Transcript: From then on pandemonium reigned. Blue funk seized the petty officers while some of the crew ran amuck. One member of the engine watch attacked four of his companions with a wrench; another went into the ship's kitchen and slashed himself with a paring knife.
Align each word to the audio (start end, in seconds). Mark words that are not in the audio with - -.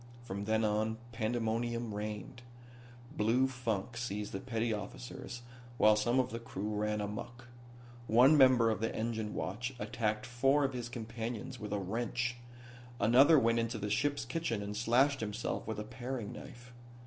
From 0.23 0.45
then 0.45 0.65
on 0.65 0.97
pandemonium 1.11 1.93
reigned. 1.93 2.41
Blue 3.15 3.47
funk 3.47 3.95
seized 3.97 4.31
the 4.31 4.39
petty 4.39 4.73
officers 4.73 5.43
while 5.77 5.95
some 5.95 6.19
of 6.19 6.31
the 6.31 6.39
crew 6.39 6.73
ran 6.73 7.01
amuck. 7.01 7.49
One 8.07 8.35
member 8.35 8.71
of 8.71 8.81
the 8.81 8.95
engine 8.95 9.35
watch 9.35 9.75
attacked 9.77 10.25
four 10.25 10.63
of 10.63 10.73
his 10.73 10.89
companions 10.89 11.59
with 11.59 11.71
a 11.71 11.77
wrench; 11.77 12.37
another 12.99 13.37
went 13.37 13.59
into 13.59 13.77
the 13.77 13.91
ship's 13.91 14.25
kitchen 14.25 14.63
and 14.63 14.75
slashed 14.75 15.19
himself 15.19 15.67
with 15.67 15.79
a 15.79 15.83
paring 15.83 16.33
knife. 16.33 16.73